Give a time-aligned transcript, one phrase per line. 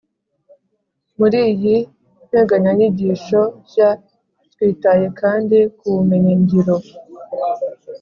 [1.19, 1.75] muri iyi
[2.27, 3.89] nteganyanyigisho nshya
[4.53, 6.77] twitaye kandi ku bumenyi ngiro